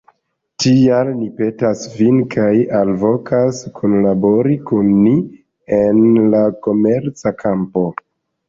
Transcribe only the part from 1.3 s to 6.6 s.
petas vin kaj alvokas, kunlabori kun ni en la